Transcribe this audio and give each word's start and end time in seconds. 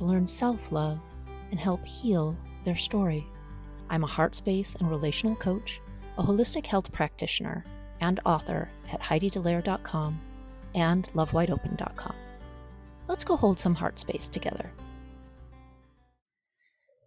to 0.00 0.06
learn 0.06 0.26
self 0.26 0.72
love 0.72 0.98
and 1.50 1.60
help 1.60 1.84
heal 1.84 2.36
their 2.64 2.76
story. 2.76 3.26
I'm 3.90 4.02
a 4.02 4.06
heart 4.06 4.34
space 4.34 4.74
and 4.74 4.90
relational 4.90 5.36
coach, 5.36 5.80
a 6.16 6.22
holistic 6.22 6.64
health 6.64 6.90
practitioner, 6.90 7.64
and 8.00 8.18
author 8.24 8.70
at 8.90 9.00
HeidiDallaire.com 9.00 10.20
and 10.74 11.04
LoveWideOpen.com. 11.08 12.14
Let's 13.08 13.24
go 13.24 13.36
hold 13.36 13.58
some 13.58 13.74
heart 13.74 13.98
space 13.98 14.28
together. 14.28 14.70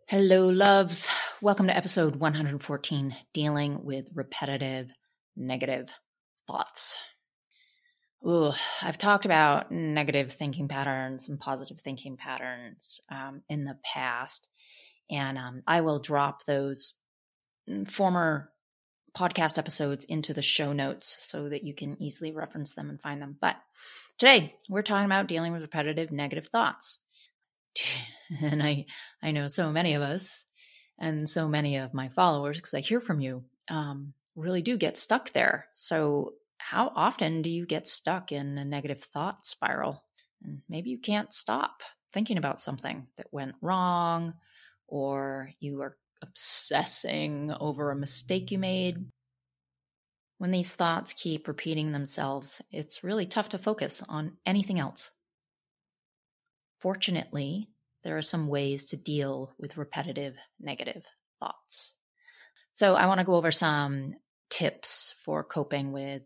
Hello, 0.06 0.50
loves. 0.50 1.10
Welcome 1.42 1.68
to 1.68 1.76
episode 1.76 2.18
114 2.18 3.16
Dealing 3.34 3.84
with 3.84 4.10
Repetitive 4.14 4.92
Negative 5.36 5.90
Thoughts. 6.46 6.96
Ooh, 8.26 8.52
I've 8.82 8.98
talked 8.98 9.26
about 9.26 9.70
negative 9.70 10.32
thinking 10.32 10.70
patterns 10.70 11.28
and 11.28 11.40
positive 11.40 11.82
thinking 11.82 12.16
patterns 12.16 13.02
um, 13.12 13.42
in 13.50 13.66
the 13.66 13.78
past, 13.84 14.48
and 15.12 15.38
um, 15.38 15.62
I 15.68 15.82
will 15.82 16.00
drop 16.00 16.46
those 16.46 16.94
mm, 17.70 17.90
former 17.90 18.50
podcast 19.16 19.58
episodes 19.58 20.06
into 20.06 20.34
the 20.34 20.42
show 20.42 20.72
notes 20.72 21.18
so 21.20 21.50
that 21.50 21.64
you 21.64 21.76
can 21.76 22.02
easily 22.02 22.32
reference 22.32 22.74
them 22.74 22.90
and 22.90 23.02
find 23.02 23.22
them. 23.22 23.36
But 23.42 23.58
today 24.18 24.56
we're 24.70 24.84
talking 24.84 25.06
about 25.06 25.28
dealing 25.28 25.52
with 25.52 25.62
repetitive 25.62 26.12
negative 26.12 26.48
thoughts, 26.48 27.02
and 28.42 28.64
I 28.64 28.86
I 29.22 29.32
know 29.32 29.50
so 29.50 29.70
many 29.70 29.96
of 29.96 30.02
us 30.02 30.46
and 30.98 31.30
so 31.30 31.50
many 31.50 31.76
of 31.76 31.94
my 31.94 32.08
followers 32.08 32.58
because 32.58 32.74
I 32.74 32.80
hear 32.80 33.02
from 33.02 33.20
you 33.20 33.44
um, 33.70 34.14
really 34.38 34.62
do 34.62 34.78
get 34.78 34.98
stuck 34.98 35.34
there. 35.34 35.68
So 35.72 36.36
how 36.64 36.94
often 36.96 37.42
do 37.42 37.50
you 37.50 37.66
get 37.66 37.90
stuck 37.90 38.32
in 38.32 38.58
a 38.58 38.64
negative 38.64 39.04
thought 39.04 39.46
spiral? 39.46 40.02
And 40.42 40.62
maybe 40.70 40.92
you 40.92 40.98
can't 40.98 41.34
stop 41.34 41.84
thinking 42.14 42.38
about 42.38 42.62
something 42.62 43.06
that 43.18 43.28
went 43.34 43.56
wrong, 43.62 44.36
or 44.88 45.52
you 45.60 45.82
are 45.82 45.98
obsessing 46.22 47.52
over 47.60 47.92
a 47.92 47.98
mistake 47.98 48.50
you 48.50 48.60
made. 48.60 49.06
When 50.38 50.52
these 50.52 50.74
thoughts 50.74 51.12
keep 51.12 51.50
repeating 51.50 51.92
themselves, 51.92 52.62
it's 52.72 53.04
really 53.04 53.26
tough 53.26 53.50
to 53.50 53.58
focus 53.58 54.02
on 54.08 54.38
anything 54.46 54.80
else. 54.80 55.12
Fortunately, 56.80 57.68
there 58.06 58.18
are 58.18 58.22
some 58.22 58.48
ways 58.48 58.86
to 58.86 58.96
deal 58.96 59.54
with 59.60 59.76
repetitive 59.76 60.38
negative 60.62 61.04
thoughts. 61.42 61.94
So, 62.72 62.96
I 62.96 63.08
want 63.08 63.20
to 63.20 63.26
go 63.26 63.36
over 63.36 63.52
some 63.52 64.12
tips 64.50 65.14
for 65.26 65.44
coping 65.44 65.92
with 65.92 66.26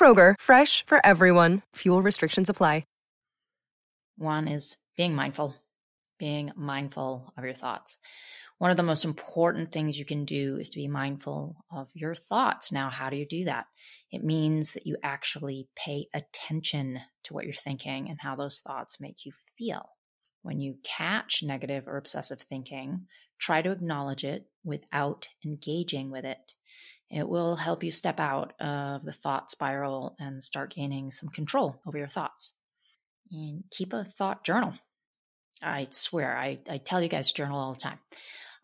Kroger, 0.00 0.34
fresh 0.40 0.86
for 0.86 1.04
everyone. 1.04 1.60
Fuel 1.74 2.00
restrictions 2.00 2.48
apply. 2.48 2.84
One 4.20 4.48
is 4.48 4.76
being 4.98 5.14
mindful, 5.14 5.56
being 6.18 6.52
mindful 6.54 7.32
of 7.38 7.44
your 7.44 7.54
thoughts. 7.54 7.96
One 8.58 8.70
of 8.70 8.76
the 8.76 8.82
most 8.82 9.06
important 9.06 9.72
things 9.72 9.98
you 9.98 10.04
can 10.04 10.26
do 10.26 10.58
is 10.58 10.68
to 10.68 10.76
be 10.76 10.88
mindful 10.88 11.56
of 11.72 11.88
your 11.94 12.14
thoughts. 12.14 12.70
Now, 12.70 12.90
how 12.90 13.08
do 13.08 13.16
you 13.16 13.24
do 13.24 13.46
that? 13.46 13.64
It 14.12 14.22
means 14.22 14.72
that 14.72 14.86
you 14.86 14.98
actually 15.02 15.68
pay 15.74 16.08
attention 16.12 17.00
to 17.24 17.32
what 17.32 17.46
you're 17.46 17.54
thinking 17.54 18.10
and 18.10 18.18
how 18.20 18.36
those 18.36 18.58
thoughts 18.58 19.00
make 19.00 19.24
you 19.24 19.32
feel. 19.56 19.88
When 20.42 20.60
you 20.60 20.76
catch 20.84 21.42
negative 21.42 21.88
or 21.88 21.96
obsessive 21.96 22.42
thinking, 22.42 23.06
try 23.38 23.62
to 23.62 23.70
acknowledge 23.70 24.24
it 24.24 24.44
without 24.64 25.28
engaging 25.46 26.10
with 26.10 26.26
it. 26.26 26.52
It 27.10 27.28
will 27.28 27.56
help 27.56 27.82
you 27.82 27.90
step 27.90 28.20
out 28.20 28.52
of 28.60 29.04
the 29.04 29.12
thought 29.12 29.50
spiral 29.50 30.14
and 30.20 30.42
start 30.42 30.74
gaining 30.74 31.10
some 31.10 31.28
control 31.28 31.80
over 31.86 31.98
your 31.98 32.08
thoughts. 32.08 32.54
And 33.32 33.64
keep 33.70 33.92
a 33.92 34.04
thought 34.04 34.44
journal. 34.44 34.74
I 35.62 35.88
swear, 35.90 36.36
I, 36.36 36.58
I 36.68 36.78
tell 36.78 37.02
you 37.02 37.08
guys 37.08 37.32
journal 37.32 37.58
all 37.58 37.74
the 37.74 37.80
time. 37.80 37.98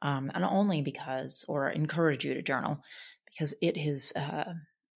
Um, 0.03 0.31
and 0.35 0.45
only 0.45 0.83
because, 0.83 1.45
or 1.49 1.71
encourage 1.71 2.25
you 2.25 2.35
to 2.35 2.43
journal, 2.43 2.79
because 3.29 3.55
it 3.61 3.77
has 3.77 4.13
uh, 4.15 4.53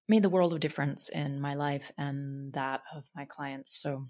made 0.09 0.23
the 0.23 0.29
world 0.29 0.53
of 0.53 0.61
difference 0.61 1.09
in 1.09 1.41
my 1.41 1.55
life 1.55 1.91
and 1.99 2.53
that 2.53 2.83
of 2.95 3.05
my 3.15 3.25
clients. 3.25 3.81
So 3.81 4.07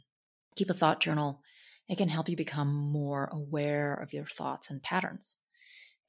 keep 0.57 0.71
a 0.71 0.75
thought 0.75 1.01
journal. 1.01 1.41
It 1.89 1.99
can 1.99 2.09
help 2.09 2.29
you 2.29 2.37
become 2.37 2.73
more 2.73 3.29
aware 3.33 3.95
of 3.95 4.13
your 4.13 4.27
thoughts 4.27 4.71
and 4.71 4.83
patterns. 4.83 5.37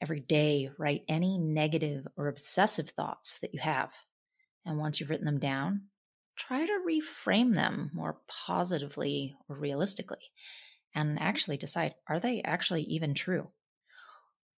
Every 0.01 0.19
day, 0.19 0.69
write 0.79 1.05
any 1.07 1.37
negative 1.37 2.07
or 2.17 2.27
obsessive 2.27 2.89
thoughts 2.89 3.37
that 3.39 3.53
you 3.53 3.59
have. 3.59 3.91
And 4.65 4.79
once 4.79 4.99
you've 4.99 5.09
written 5.11 5.25
them 5.25 5.39
down, 5.39 5.83
try 6.35 6.65
to 6.65 6.79
reframe 6.87 7.53
them 7.53 7.91
more 7.93 8.17
positively 8.27 9.35
or 9.47 9.55
realistically 9.55 10.31
and 10.95 11.19
actually 11.19 11.57
decide 11.57 11.93
are 12.07 12.19
they 12.19 12.41
actually 12.41 12.83
even 12.83 13.13
true? 13.13 13.49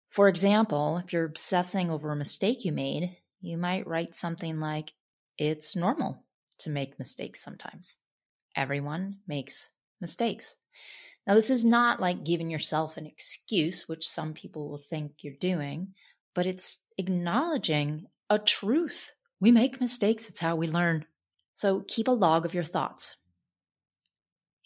For 0.08 0.28
example, 0.28 0.98
if 0.98 1.12
you're 1.12 1.26
obsessing 1.26 1.90
over 1.90 2.12
a 2.12 2.16
mistake 2.16 2.64
you 2.64 2.72
made, 2.72 3.18
you 3.42 3.58
might 3.58 3.88
write 3.88 4.16
something 4.16 4.60
like, 4.60 4.94
It's 5.38 5.76
normal 5.76 6.24
to 6.60 6.70
make 6.70 7.00
mistakes 7.00 7.44
sometimes. 7.44 7.98
Everyone 8.56 9.18
makes 9.28 9.70
mistakes. 10.00 10.56
Now, 11.26 11.36
this 11.36 11.50
is 11.50 11.64
not 11.64 12.02
like 12.02 12.26
giving 12.26 12.50
yourself 12.50 12.98
an 12.98 13.06
excuse, 13.06 13.88
which 13.88 14.10
some 14.10 14.34
people 14.34 14.70
will 14.70 14.84
think 14.90 15.14
you're 15.22 15.34
doing, 15.34 15.94
but 16.34 16.46
it's 16.46 16.80
acknowledging 16.98 18.08
a 18.30 18.40
truth. 18.40 19.14
We 19.40 19.52
make 19.52 19.80
mistakes, 19.80 20.28
it's 20.28 20.42
how 20.42 20.56
we 20.56 20.68
learn. 20.68 21.06
So 21.54 21.86
keep 21.88 22.08
a 22.08 22.12
log 22.12 22.46
of 22.46 22.54
your 22.54 22.64
thoughts. 22.64 23.16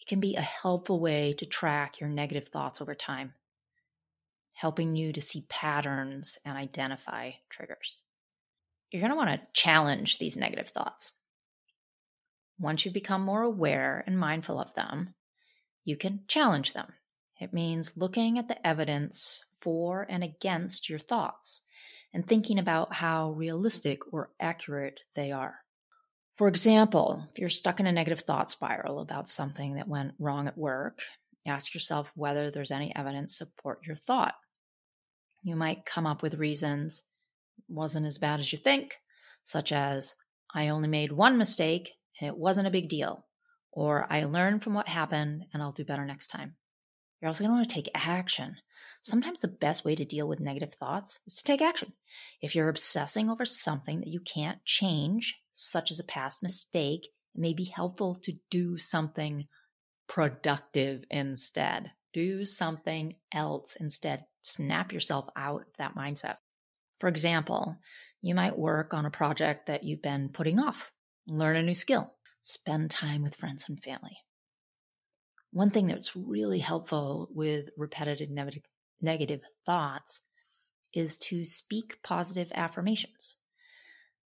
It 0.00 0.06
can 0.08 0.20
be 0.20 0.34
a 0.34 0.40
helpful 0.40 1.00
way 1.00 1.34
to 1.34 1.46
track 1.46 2.00
your 2.00 2.08
negative 2.08 2.48
thoughts 2.48 2.80
over 2.80 2.94
time, 2.94 3.34
helping 4.52 4.96
you 4.96 5.12
to 5.12 5.20
see 5.20 5.46
patterns 5.48 6.38
and 6.44 6.56
identify 6.56 7.32
triggers. 7.50 8.02
You're 8.90 9.00
going 9.00 9.10
to 9.10 9.16
want 9.16 9.30
to 9.30 9.46
challenge 9.52 10.18
these 10.18 10.36
negative 10.36 10.70
thoughts. 10.70 11.12
Once 12.58 12.84
you 12.84 12.90
become 12.90 13.22
more 13.22 13.42
aware 13.42 14.02
and 14.06 14.18
mindful 14.18 14.58
of 14.58 14.74
them, 14.74 15.14
you 15.88 15.96
can 15.96 16.20
challenge 16.28 16.74
them. 16.74 16.92
It 17.40 17.54
means 17.54 17.96
looking 17.96 18.38
at 18.38 18.46
the 18.46 18.66
evidence 18.66 19.46
for 19.62 20.06
and 20.10 20.22
against 20.22 20.90
your 20.90 20.98
thoughts 20.98 21.62
and 22.12 22.28
thinking 22.28 22.58
about 22.58 22.94
how 22.94 23.30
realistic 23.30 24.00
or 24.12 24.30
accurate 24.38 25.00
they 25.16 25.32
are. 25.32 25.54
For 26.36 26.46
example, 26.46 27.26
if 27.32 27.38
you're 27.38 27.48
stuck 27.48 27.80
in 27.80 27.86
a 27.86 27.92
negative 27.92 28.20
thought 28.20 28.50
spiral 28.50 29.00
about 29.00 29.28
something 29.28 29.76
that 29.76 29.88
went 29.88 30.12
wrong 30.18 30.46
at 30.46 30.58
work, 30.58 30.98
ask 31.46 31.72
yourself 31.72 32.12
whether 32.14 32.50
there's 32.50 32.70
any 32.70 32.94
evidence 32.94 33.38
support 33.38 33.80
your 33.86 33.96
thought. 33.96 34.34
You 35.42 35.56
might 35.56 35.86
come 35.86 36.06
up 36.06 36.22
with 36.22 36.34
reasons 36.34 37.02
wasn't 37.66 38.06
as 38.06 38.18
bad 38.18 38.40
as 38.40 38.52
you 38.52 38.58
think, 38.58 38.96
such 39.42 39.72
as 39.72 40.16
I 40.54 40.68
only 40.68 40.88
made 40.88 41.12
one 41.12 41.38
mistake 41.38 41.92
and 42.20 42.28
it 42.28 42.36
wasn't 42.36 42.68
a 42.68 42.72
big 42.72 42.90
deal 42.90 43.24
or 43.72 44.06
I 44.10 44.24
learn 44.24 44.60
from 44.60 44.74
what 44.74 44.88
happened 44.88 45.44
and 45.52 45.62
I'll 45.62 45.72
do 45.72 45.84
better 45.84 46.04
next 46.04 46.28
time. 46.28 46.56
You're 47.20 47.28
also 47.28 47.44
going 47.44 47.52
to 47.52 47.56
want 47.56 47.68
to 47.68 47.74
take 47.74 47.90
action. 47.94 48.56
Sometimes 49.02 49.40
the 49.40 49.48
best 49.48 49.84
way 49.84 49.94
to 49.94 50.04
deal 50.04 50.28
with 50.28 50.40
negative 50.40 50.74
thoughts 50.74 51.20
is 51.26 51.34
to 51.36 51.44
take 51.44 51.62
action. 51.62 51.92
If 52.40 52.54
you're 52.54 52.68
obsessing 52.68 53.28
over 53.28 53.44
something 53.44 54.00
that 54.00 54.08
you 54.08 54.20
can't 54.20 54.64
change, 54.64 55.36
such 55.52 55.90
as 55.90 55.98
a 55.98 56.04
past 56.04 56.42
mistake, 56.42 57.06
it 57.34 57.40
may 57.40 57.54
be 57.54 57.64
helpful 57.64 58.14
to 58.22 58.34
do 58.50 58.76
something 58.76 59.46
productive 60.08 61.04
instead. 61.10 61.90
Do 62.12 62.46
something 62.46 63.16
else 63.32 63.76
instead. 63.78 64.24
Snap 64.42 64.92
yourself 64.92 65.28
out 65.36 65.62
of 65.62 65.66
that 65.78 65.94
mindset. 65.94 66.36
For 67.00 67.08
example, 67.08 67.76
you 68.22 68.34
might 68.34 68.58
work 68.58 68.94
on 68.94 69.06
a 69.06 69.10
project 69.10 69.66
that 69.66 69.84
you've 69.84 70.02
been 70.02 70.30
putting 70.30 70.58
off, 70.58 70.90
learn 71.28 71.56
a 71.56 71.62
new 71.62 71.74
skill, 71.74 72.12
spend 72.48 72.90
time 72.90 73.22
with 73.22 73.34
friends 73.34 73.66
and 73.68 73.82
family. 73.82 74.16
One 75.52 75.70
thing 75.70 75.86
that's 75.86 76.16
really 76.16 76.60
helpful 76.60 77.28
with 77.30 77.68
repetitive 77.76 78.30
negative 79.00 79.42
thoughts 79.66 80.22
is 80.94 81.18
to 81.18 81.44
speak 81.44 81.98
positive 82.02 82.50
affirmations. 82.54 83.36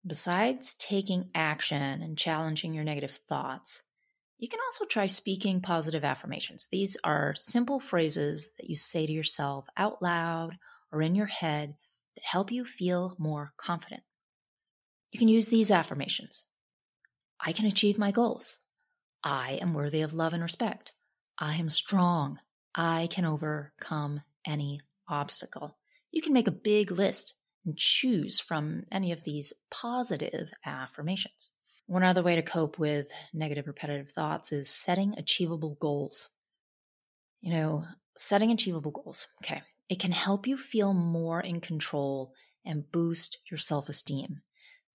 Besides 0.08 0.76
taking 0.76 1.30
action 1.36 2.02
and 2.02 2.18
challenging 2.18 2.74
your 2.74 2.86
negative 2.86 3.20
thoughts, 3.28 3.84
you 4.38 4.48
can 4.48 4.60
also 4.66 4.86
try 4.86 5.08
speaking 5.08 5.60
positive 5.60 6.06
affirmations. 6.06 6.68
These 6.72 6.96
are 7.04 7.36
simple 7.36 7.82
phrases 7.82 8.50
that 8.58 8.70
you 8.70 8.78
say 8.78 9.06
to 9.06 9.12
yourself 9.12 9.68
out 9.76 10.02
loud 10.02 10.58
or 10.92 11.02
in 11.02 11.16
your 11.16 11.26
head 11.26 11.76
that 12.16 12.24
help 12.24 12.52
you 12.52 12.64
feel 12.64 13.16
more 13.20 13.52
confident. 13.58 14.04
You 15.12 15.20
can 15.20 15.28
use 15.28 15.48
these 15.48 15.72
affirmations 15.72 16.46
I 17.40 17.54
can 17.54 17.66
achieve 17.66 17.98
my 17.98 18.12
goals. 18.12 18.60
I 19.24 19.60
am 19.62 19.74
worthy 19.74 20.02
of 20.02 20.14
love 20.14 20.34
and 20.34 20.44
respect. 20.44 20.94
I 21.38 21.56
am 21.56 21.70
strong. 21.70 22.40
I 22.74 23.08
can 23.12 23.26
overcome 23.26 24.22
any 24.46 24.80
obstacle. 25.08 25.78
You 26.12 26.22
can 26.22 26.34
make 26.34 26.48
a 26.48 26.52
big 26.52 26.92
list 26.92 27.34
and 27.66 27.78
choose 27.78 28.40
from 28.40 28.84
any 28.92 29.12
of 29.12 29.24
these 29.24 29.54
positive 29.72 30.52
affirmations. 30.66 31.52
One 31.88 32.04
other 32.04 32.24
way 32.24 32.36
to 32.36 32.42
cope 32.42 32.80
with 32.80 33.12
negative 33.34 33.68
repetitive 33.68 34.12
thoughts 34.12 34.52
is 34.52 34.70
setting 34.70 35.16
achievable 35.18 35.78
goals. 35.80 36.30
You 37.42 37.52
know, 37.52 37.86
setting 38.18 38.52
achievable 38.52 38.92
goals. 38.92 39.28
Okay. 39.44 39.62
It 39.88 40.00
can 40.00 40.12
help 40.12 40.48
you 40.48 40.58
feel 40.58 40.94
more 40.94 41.40
in 41.40 41.62
control 41.62 42.34
and 42.66 42.92
boost 42.92 43.38
your 43.52 43.60
self 43.60 43.88
esteem, 43.88 44.42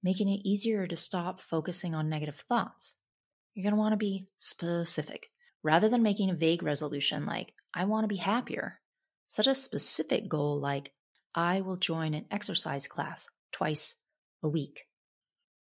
making 0.02 0.29
it 0.29 0.41
easier 0.44 0.87
to 0.87 0.97
stop 0.97 1.38
focusing 1.38 1.94
on 1.94 2.08
negative 2.08 2.37
thoughts. 2.49 2.97
You're 3.55 3.64
going 3.64 3.75
to 3.75 3.81
want 3.81 3.93
to 3.93 3.99
be 3.99 4.29
specific. 4.37 5.29
Rather 5.62 5.88
than 5.88 6.02
making 6.02 6.31
a 6.31 6.35
vague 6.35 6.62
resolution 6.62 7.26
like, 7.26 7.52
I 7.75 7.85
want 7.85 8.05
to 8.05 8.08
be 8.08 8.17
happier, 8.17 8.81
set 9.29 9.47
a 9.47 9.55
specific 9.55 10.29
goal 10.29 10.58
like, 10.58 10.93
I 11.35 11.61
will 11.61 11.76
join 11.76 12.14
an 12.14 12.26
exercise 12.31 12.87
class 12.87 13.29
twice 13.52 13.97
a 14.43 14.49
week. 14.49 14.87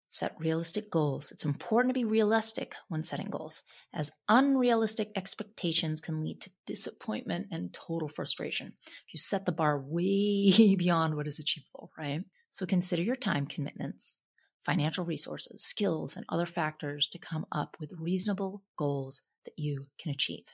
Set 0.09 0.35
realistic 0.41 0.91
goals. 0.91 1.31
It's 1.31 1.44
important 1.44 1.91
to 1.91 2.00
be 2.00 2.05
realistic 2.05 2.75
when 2.88 3.05
setting 3.05 3.31
goals, 3.31 3.62
as 3.94 4.11
unrealistic 4.29 5.11
expectations 5.15 6.00
can 6.00 6.23
lead 6.23 6.41
to 6.41 6.50
disappointment 6.67 7.49
and 7.53 7.73
total 7.73 8.09
frustration. 8.09 8.73
If 8.87 9.15
you 9.15 9.19
set 9.19 9.47
the 9.47 9.53
bar 9.53 9.81
way 9.81 10.75
beyond 10.79 11.15
what 11.15 11.29
is 11.29 11.38
achievable, 11.38 11.91
right? 11.97 12.25
So 12.50 12.67
consider 12.67 13.02
your 13.02 13.17
time 13.17 13.47
commitments, 13.47 14.19
financial 14.64 15.05
resources, 15.05 15.62
skills, 15.62 16.17
and 16.17 16.26
other 16.29 16.47
factors 16.47 17.08
to 17.08 17.19
come 17.19 17.47
up 17.52 17.76
with 17.81 17.93
reasonable 17.99 18.62
goals 18.76 19.23
that 19.44 19.55
you 19.56 19.85
can 19.99 20.11
achieve. 20.11 20.44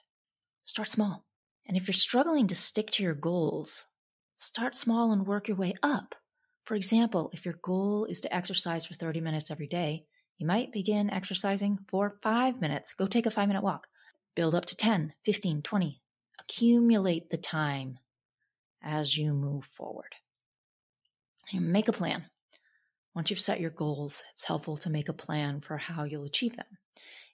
Start 0.62 0.88
small. 0.88 1.24
And 1.66 1.76
if 1.76 1.86
you're 1.88 1.94
struggling 1.94 2.46
to 2.48 2.54
stick 2.54 2.90
to 2.92 3.02
your 3.02 3.14
goals, 3.14 3.86
start 4.36 4.76
small 4.76 5.10
and 5.12 5.26
work 5.26 5.48
your 5.48 5.56
way 5.56 5.74
up. 5.82 6.14
For 6.64 6.74
example, 6.74 7.30
if 7.32 7.44
your 7.44 7.58
goal 7.62 8.04
is 8.04 8.20
to 8.20 8.34
exercise 8.34 8.86
for 8.86 8.94
30 8.94 9.20
minutes 9.20 9.50
every 9.50 9.66
day, 9.66 10.04
you 10.38 10.46
might 10.46 10.72
begin 10.72 11.10
exercising 11.10 11.78
for 11.88 12.18
five 12.22 12.60
minutes. 12.60 12.92
Go 12.92 13.06
take 13.06 13.26
a 13.26 13.30
five 13.30 13.48
minute 13.48 13.62
walk. 13.62 13.86
Build 14.34 14.54
up 14.54 14.66
to 14.66 14.76
10, 14.76 15.14
15, 15.24 15.62
20. 15.62 16.02
Accumulate 16.40 17.30
the 17.30 17.36
time 17.36 17.98
as 18.82 19.16
you 19.16 19.32
move 19.32 19.64
forward. 19.64 20.14
Make 21.52 21.88
a 21.88 21.92
plan. 21.92 22.24
Once 23.14 23.30
you've 23.30 23.40
set 23.40 23.60
your 23.60 23.70
goals, 23.70 24.24
it's 24.32 24.44
helpful 24.44 24.76
to 24.78 24.90
make 24.90 25.08
a 25.08 25.14
plan 25.14 25.60
for 25.60 25.78
how 25.78 26.04
you'll 26.04 26.24
achieve 26.24 26.56
them. 26.56 26.66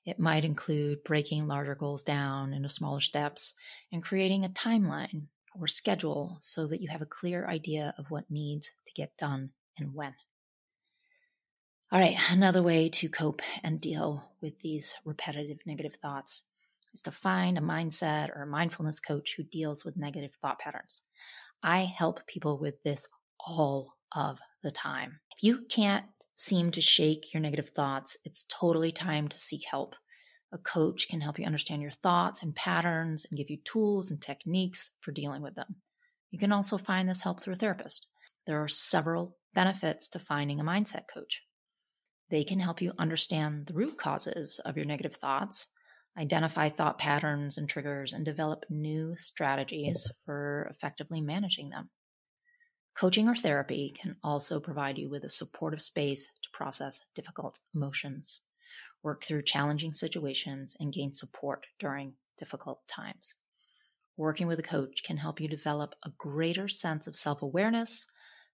It 0.04 0.18
might 0.18 0.44
include 0.44 1.04
breaking 1.04 1.46
larger 1.46 1.74
goals 1.74 2.02
down 2.02 2.52
into 2.52 2.68
smaller 2.68 3.00
steps 3.00 3.54
and 3.90 4.02
creating 4.02 4.44
a 4.44 4.48
timeline 4.48 5.26
or 5.58 5.66
schedule 5.66 6.38
so 6.40 6.66
that 6.66 6.80
you 6.80 6.88
have 6.88 7.02
a 7.02 7.06
clear 7.06 7.46
idea 7.46 7.94
of 7.98 8.10
what 8.10 8.30
needs 8.30 8.72
to 8.86 8.92
get 8.92 9.16
done 9.16 9.50
and 9.78 9.94
when. 9.94 10.14
All 11.90 12.00
right, 12.00 12.16
another 12.30 12.62
way 12.62 12.88
to 12.88 13.08
cope 13.08 13.42
and 13.62 13.80
deal 13.80 14.30
with 14.40 14.58
these 14.60 14.96
repetitive 15.04 15.58
negative 15.66 15.96
thoughts 15.96 16.42
is 16.94 17.02
to 17.02 17.10
find 17.10 17.58
a 17.58 17.62
mindset 17.62 18.34
or 18.36 18.42
a 18.42 18.46
mindfulness 18.46 18.98
coach 18.98 19.34
who 19.36 19.42
deals 19.42 19.84
with 19.84 19.96
negative 19.96 20.34
thought 20.40 20.58
patterns. 20.58 21.02
I 21.62 21.80
help 21.84 22.26
people 22.26 22.58
with 22.58 22.82
this 22.82 23.06
all 23.38 23.94
of 24.14 24.38
the 24.62 24.70
time. 24.70 25.20
If 25.36 25.42
you 25.42 25.64
can't 25.68 26.04
seem 26.34 26.70
to 26.72 26.80
shake 26.80 27.32
your 27.32 27.40
negative 27.40 27.70
thoughts, 27.70 28.16
it's 28.24 28.44
totally 28.48 28.92
time 28.92 29.28
to 29.28 29.38
seek 29.38 29.62
help. 29.70 29.94
A 30.52 30.58
coach 30.58 31.08
can 31.08 31.20
help 31.20 31.38
you 31.38 31.46
understand 31.46 31.82
your 31.82 31.90
thoughts 31.90 32.42
and 32.42 32.54
patterns 32.54 33.26
and 33.28 33.38
give 33.38 33.48
you 33.48 33.58
tools 33.64 34.10
and 34.10 34.20
techniques 34.20 34.90
for 35.00 35.12
dealing 35.12 35.42
with 35.42 35.54
them. 35.54 35.76
You 36.30 36.38
can 36.38 36.52
also 36.52 36.78
find 36.78 37.08
this 37.08 37.22
help 37.22 37.42
through 37.42 37.54
a 37.54 37.56
therapist. 37.56 38.06
There 38.46 38.62
are 38.62 38.68
several 38.68 39.36
benefits 39.54 40.08
to 40.08 40.18
finding 40.18 40.60
a 40.60 40.64
mindset 40.64 41.04
coach. 41.12 41.42
They 42.30 42.44
can 42.44 42.58
help 42.58 42.80
you 42.80 42.92
understand 42.98 43.66
the 43.66 43.74
root 43.74 43.98
causes 43.98 44.58
of 44.64 44.76
your 44.76 44.86
negative 44.86 45.14
thoughts, 45.14 45.68
identify 46.18 46.68
thought 46.70 46.98
patterns 46.98 47.58
and 47.58 47.68
triggers, 47.68 48.12
and 48.12 48.24
develop 48.24 48.64
new 48.70 49.14
strategies 49.18 50.10
for 50.24 50.68
effectively 50.70 51.20
managing 51.20 51.70
them. 51.70 51.90
Coaching 52.94 53.28
or 53.28 53.34
therapy 53.34 53.94
can 53.96 54.16
also 54.22 54.60
provide 54.60 54.98
you 54.98 55.08
with 55.08 55.24
a 55.24 55.28
supportive 55.28 55.82
space 55.82 56.26
to 56.26 56.50
process 56.52 57.02
difficult 57.14 57.58
emotions 57.74 58.42
work 59.02 59.24
through 59.24 59.42
challenging 59.42 59.94
situations, 59.94 60.76
and 60.78 60.92
gain 60.92 61.12
support 61.12 61.66
during 61.78 62.14
difficult 62.38 62.86
times. 62.86 63.34
Working 64.16 64.46
with 64.46 64.58
a 64.58 64.62
coach 64.62 65.02
can 65.04 65.16
help 65.16 65.40
you 65.40 65.48
develop 65.48 65.94
a 66.04 66.12
greater 66.18 66.68
sense 66.68 67.06
of 67.06 67.16
self 67.16 67.42
awareness, 67.42 68.06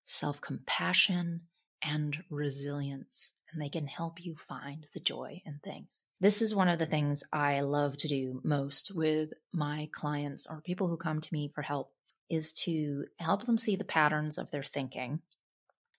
self 0.04 0.40
compassion, 0.40 1.42
and 1.82 2.22
resilience. 2.30 3.32
And 3.52 3.62
they 3.62 3.70
can 3.70 3.86
help 3.86 4.22
you 4.22 4.36
find 4.36 4.86
the 4.92 5.00
joy 5.00 5.40
in 5.46 5.58
things. 5.64 6.04
This 6.20 6.42
is 6.42 6.54
one 6.54 6.68
of 6.68 6.78
the 6.78 6.86
things 6.86 7.24
I 7.32 7.62
love 7.62 7.96
to 7.98 8.08
do 8.08 8.42
most 8.44 8.94
with 8.94 9.30
my 9.54 9.88
clients 9.90 10.46
or 10.46 10.60
people 10.60 10.86
who 10.88 10.98
come 10.98 11.22
to 11.22 11.32
me 11.32 11.50
for 11.54 11.62
help 11.62 11.90
is 12.30 12.52
to 12.52 13.06
help 13.18 13.44
them 13.44 13.58
see 13.58 13.76
the 13.76 13.84
patterns 13.84 14.38
of 14.38 14.50
their 14.50 14.62
thinking, 14.62 15.20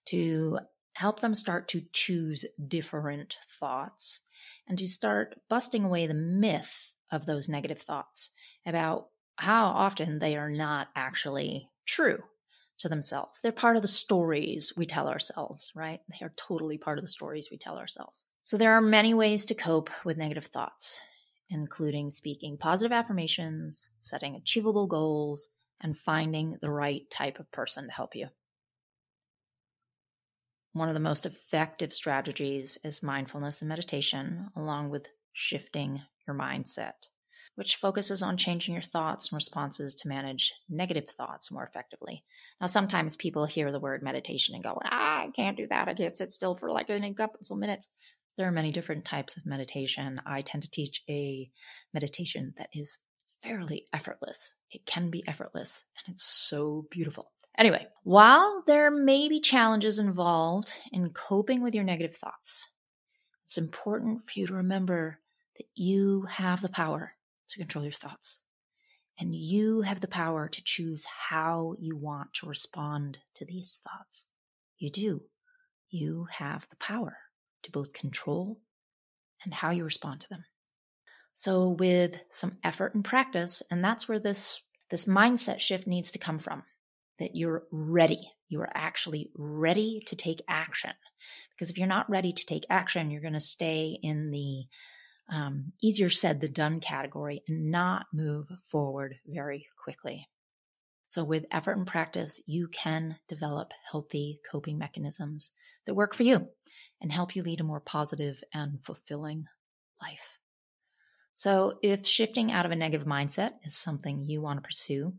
to 0.06 0.58
help 0.94 1.20
them 1.20 1.34
start 1.34 1.68
to 1.68 1.82
choose 1.92 2.44
different 2.68 3.36
thoughts, 3.58 4.20
and 4.68 4.78
to 4.78 4.86
start 4.86 5.36
busting 5.48 5.84
away 5.84 6.06
the 6.06 6.14
myth 6.14 6.92
of 7.10 7.26
those 7.26 7.48
negative 7.48 7.80
thoughts 7.80 8.30
about 8.66 9.08
how 9.36 9.66
often 9.66 10.18
they 10.18 10.36
are 10.36 10.50
not 10.50 10.88
actually 10.94 11.70
true 11.86 12.22
to 12.78 12.88
themselves. 12.88 13.40
They're 13.40 13.52
part 13.52 13.76
of 13.76 13.82
the 13.82 13.88
stories 13.88 14.72
we 14.76 14.86
tell 14.86 15.08
ourselves, 15.08 15.72
right? 15.74 16.00
They 16.08 16.24
are 16.24 16.32
totally 16.36 16.78
part 16.78 16.98
of 16.98 17.04
the 17.04 17.08
stories 17.08 17.48
we 17.50 17.58
tell 17.58 17.78
ourselves. 17.78 18.26
So 18.42 18.56
there 18.56 18.72
are 18.72 18.80
many 18.80 19.14
ways 19.14 19.44
to 19.46 19.54
cope 19.54 19.90
with 20.04 20.16
negative 20.16 20.46
thoughts, 20.46 21.00
including 21.48 22.10
speaking 22.10 22.56
positive 22.56 22.92
affirmations, 22.92 23.90
setting 24.00 24.34
achievable 24.34 24.86
goals, 24.86 25.48
and 25.80 25.96
finding 25.96 26.56
the 26.60 26.70
right 26.70 27.02
type 27.10 27.38
of 27.38 27.50
person 27.50 27.86
to 27.86 27.92
help 27.92 28.14
you. 28.14 28.28
One 30.72 30.88
of 30.88 30.94
the 30.94 31.00
most 31.00 31.26
effective 31.26 31.92
strategies 31.92 32.78
is 32.84 33.02
mindfulness 33.02 33.60
and 33.60 33.68
meditation, 33.68 34.50
along 34.54 34.90
with 34.90 35.08
shifting 35.32 36.02
your 36.26 36.36
mindset, 36.36 37.08
which 37.56 37.76
focuses 37.76 38.22
on 38.22 38.36
changing 38.36 38.74
your 38.74 38.82
thoughts 38.82 39.30
and 39.30 39.36
responses 39.36 39.96
to 39.96 40.08
manage 40.08 40.52
negative 40.68 41.10
thoughts 41.10 41.50
more 41.50 41.64
effectively. 41.64 42.22
Now, 42.60 42.68
sometimes 42.68 43.16
people 43.16 43.46
hear 43.46 43.72
the 43.72 43.80
word 43.80 44.02
meditation 44.02 44.54
and 44.54 44.62
go, 44.62 44.78
ah, 44.84 45.22
I 45.24 45.30
can't 45.34 45.56
do 45.56 45.66
that. 45.68 45.88
I 45.88 45.94
can't 45.94 46.16
sit 46.16 46.32
still 46.32 46.54
for 46.54 46.70
like 46.70 46.88
a 46.88 47.14
couple 47.14 47.40
of 47.50 47.58
minutes. 47.58 47.88
There 48.38 48.46
are 48.46 48.52
many 48.52 48.70
different 48.70 49.04
types 49.04 49.36
of 49.36 49.46
meditation. 49.46 50.20
I 50.24 50.42
tend 50.42 50.62
to 50.62 50.70
teach 50.70 51.02
a 51.08 51.50
meditation 51.92 52.54
that 52.58 52.68
is 52.72 52.98
fairly 53.42 53.86
effortless. 53.92 54.54
It 54.70 54.86
can 54.86 55.10
be 55.10 55.26
effortless, 55.26 55.84
and 56.06 56.14
it's 56.14 56.24
so 56.24 56.86
beautiful. 56.90 57.32
Anyway, 57.58 57.86
while 58.04 58.62
there 58.66 58.90
may 58.90 59.28
be 59.28 59.40
challenges 59.40 59.98
involved 59.98 60.72
in 60.92 61.10
coping 61.10 61.62
with 61.62 61.74
your 61.74 61.84
negative 61.84 62.16
thoughts, 62.16 62.66
it's 63.44 63.58
important 63.58 64.22
for 64.24 64.38
you 64.38 64.46
to 64.46 64.54
remember 64.54 65.18
that 65.56 65.66
you 65.74 66.22
have 66.22 66.62
the 66.62 66.68
power 66.68 67.14
to 67.48 67.58
control 67.58 67.84
your 67.84 67.92
thoughts. 67.92 68.42
And 69.18 69.34
you 69.34 69.82
have 69.82 70.00
the 70.00 70.08
power 70.08 70.48
to 70.48 70.64
choose 70.64 71.04
how 71.04 71.74
you 71.78 71.96
want 71.96 72.32
to 72.34 72.46
respond 72.46 73.18
to 73.34 73.44
these 73.44 73.80
thoughts. 73.84 74.26
You 74.78 74.90
do. 74.90 75.22
You 75.90 76.26
have 76.30 76.66
the 76.70 76.76
power 76.76 77.18
to 77.64 77.72
both 77.72 77.92
control 77.92 78.60
and 79.44 79.52
how 79.52 79.70
you 79.70 79.84
respond 79.84 80.22
to 80.22 80.28
them. 80.30 80.44
So, 81.40 81.70
with 81.70 82.22
some 82.28 82.58
effort 82.62 82.94
and 82.94 83.02
practice, 83.02 83.62
and 83.70 83.82
that's 83.82 84.06
where 84.06 84.18
this 84.18 84.60
this 84.90 85.06
mindset 85.06 85.58
shift 85.58 85.86
needs 85.86 86.12
to 86.12 86.18
come 86.18 86.36
from 86.36 86.64
that 87.18 87.34
you're 87.34 87.62
ready. 87.72 88.20
You 88.50 88.60
are 88.60 88.68
actually 88.74 89.30
ready 89.34 90.02
to 90.08 90.16
take 90.16 90.42
action. 90.46 90.90
Because 91.54 91.70
if 91.70 91.78
you're 91.78 91.86
not 91.86 92.10
ready 92.10 92.34
to 92.34 92.44
take 92.44 92.66
action, 92.68 93.10
you're 93.10 93.22
going 93.22 93.32
to 93.32 93.40
stay 93.40 93.98
in 94.02 94.30
the 94.30 94.64
um, 95.34 95.72
easier 95.82 96.10
said 96.10 96.42
than 96.42 96.52
done 96.52 96.78
category 96.78 97.42
and 97.48 97.70
not 97.70 98.04
move 98.12 98.48
forward 98.60 99.14
very 99.26 99.66
quickly. 99.82 100.28
So, 101.06 101.24
with 101.24 101.46
effort 101.50 101.78
and 101.78 101.86
practice, 101.86 102.38
you 102.44 102.68
can 102.68 103.16
develop 103.28 103.72
healthy 103.90 104.40
coping 104.52 104.76
mechanisms 104.76 105.52
that 105.86 105.94
work 105.94 106.14
for 106.14 106.24
you 106.24 106.48
and 107.00 107.10
help 107.10 107.34
you 107.34 107.42
lead 107.42 107.62
a 107.62 107.64
more 107.64 107.80
positive 107.80 108.44
and 108.52 108.84
fulfilling 108.84 109.46
life. 110.02 110.39
So, 111.40 111.78
if 111.80 112.06
shifting 112.06 112.52
out 112.52 112.66
of 112.66 112.70
a 112.70 112.76
negative 112.76 113.06
mindset 113.06 113.52
is 113.64 113.74
something 113.74 114.26
you 114.26 114.42
want 114.42 114.58
to 114.58 114.62
pursue, 114.62 115.14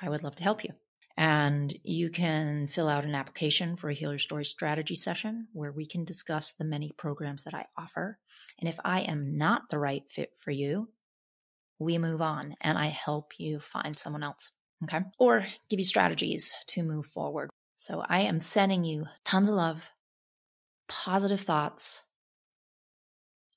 I 0.00 0.08
would 0.08 0.22
love 0.22 0.36
to 0.36 0.44
help 0.44 0.62
you. 0.62 0.70
And 1.16 1.76
you 1.82 2.10
can 2.10 2.68
fill 2.68 2.88
out 2.88 3.04
an 3.04 3.16
application 3.16 3.74
for 3.74 3.90
a 3.90 3.92
Heal 3.92 4.10
Your 4.10 4.20
Story 4.20 4.44
strategy 4.44 4.94
session 4.94 5.48
where 5.52 5.72
we 5.72 5.84
can 5.84 6.04
discuss 6.04 6.52
the 6.52 6.64
many 6.64 6.92
programs 6.96 7.42
that 7.42 7.54
I 7.54 7.66
offer. 7.76 8.20
And 8.60 8.68
if 8.68 8.78
I 8.84 9.00
am 9.00 9.36
not 9.36 9.62
the 9.68 9.80
right 9.80 10.04
fit 10.08 10.30
for 10.36 10.52
you, 10.52 10.90
we 11.80 11.98
move 11.98 12.22
on 12.22 12.54
and 12.60 12.78
I 12.78 12.86
help 12.86 13.40
you 13.40 13.58
find 13.58 13.96
someone 13.96 14.22
else. 14.22 14.52
Okay. 14.84 15.00
Or 15.18 15.44
give 15.68 15.80
you 15.80 15.84
strategies 15.84 16.54
to 16.68 16.84
move 16.84 17.06
forward. 17.06 17.50
So 17.74 18.04
I 18.08 18.20
am 18.20 18.38
sending 18.38 18.84
you 18.84 19.06
tons 19.24 19.48
of 19.48 19.56
love, 19.56 19.90
positive 20.86 21.40
thoughts. 21.40 22.04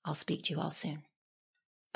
I'll 0.04 0.16
speak 0.16 0.46
to 0.46 0.54
you 0.56 0.60
all 0.60 0.72
soon. 0.72 1.04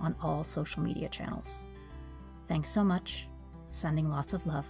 on 0.00 0.14
all 0.22 0.44
social 0.44 0.82
media 0.82 1.08
channels. 1.08 1.62
Thanks 2.48 2.68
so 2.68 2.82
much 2.82 3.28
Sending 3.72 4.10
lots 4.10 4.32
of 4.32 4.46
love. 4.46 4.66